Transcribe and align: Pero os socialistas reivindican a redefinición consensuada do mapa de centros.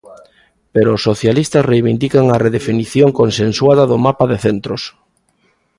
Pero 0.73 0.89
os 0.95 1.05
socialistas 1.09 1.67
reivindican 1.71 2.25
a 2.29 2.41
redefinición 2.45 3.09
consensuada 3.19 3.83
do 3.91 3.97
mapa 4.05 4.25
de 4.31 4.37
centros. 4.45 4.81